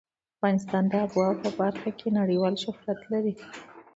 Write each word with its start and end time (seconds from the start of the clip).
افغانستان 0.37 0.83
د 0.91 0.93
آب 1.03 1.11
وهوا 1.15 1.35
په 1.43 1.49
برخه 1.59 1.89
کې 1.99 2.07
نړیوال 2.19 2.55
شهرت 2.63 2.99
لري. 3.11 3.33